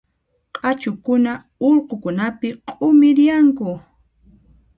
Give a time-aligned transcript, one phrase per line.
[0.55, 1.31] Q'achukuna
[1.67, 3.69] urqukunapi q'umirianku.